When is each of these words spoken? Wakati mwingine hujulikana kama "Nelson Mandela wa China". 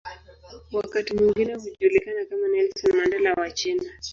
Wakati 0.71 1.13
mwingine 1.15 1.53
hujulikana 1.53 2.25
kama 2.25 2.47
"Nelson 2.47 2.95
Mandela 2.97 3.33
wa 3.33 3.51
China". 3.51 3.83